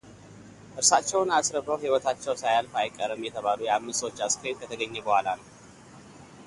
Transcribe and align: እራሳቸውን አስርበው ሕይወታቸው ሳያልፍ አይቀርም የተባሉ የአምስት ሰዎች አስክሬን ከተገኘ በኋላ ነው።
እራሳቸውን 0.77 1.33
አስርበው 1.39 1.77
ሕይወታቸው 1.83 2.39
ሳያልፍ 2.41 2.73
አይቀርም 2.83 3.23
የተባሉ 3.27 3.59
የአምስት 3.67 3.99
ሰዎች 4.01 4.23
አስክሬን 4.27 4.59
ከተገኘ 4.63 4.93
በኋላ 5.05 5.27
ነው። 5.41 5.47